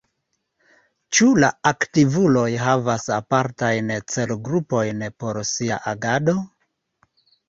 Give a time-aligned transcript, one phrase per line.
[1.17, 6.35] Ĉu la aktivuloj havas apartajn celgrupojn por sia agado?